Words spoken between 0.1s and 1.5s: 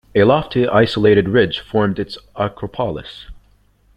A lofty isolated